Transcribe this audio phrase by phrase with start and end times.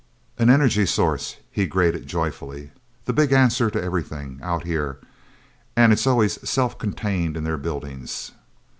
[0.39, 2.71] "An energy source," he grated joyfully.
[3.05, 4.97] "The Big Answer to Everything, out here!
[5.75, 8.31] And it's always self contained in their buildings..."